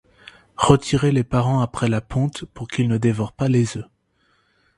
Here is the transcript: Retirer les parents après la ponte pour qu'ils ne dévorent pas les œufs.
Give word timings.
Retirer 0.57 1.11
les 1.11 1.23
parents 1.23 1.61
après 1.61 1.87
la 1.87 2.01
ponte 2.01 2.43
pour 2.45 2.67
qu'ils 2.67 2.87
ne 2.87 2.97
dévorent 2.97 3.33
pas 3.33 3.49
les 3.49 3.77
œufs. 3.77 3.85